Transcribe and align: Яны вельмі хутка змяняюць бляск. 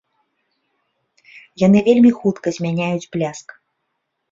Яны 1.65 1.79
вельмі 1.89 2.11
хутка 2.23 2.47
змяняюць 2.59 3.09
бляск. 3.15 3.47